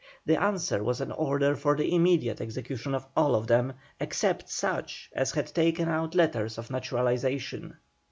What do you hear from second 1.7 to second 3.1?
the immediate execution of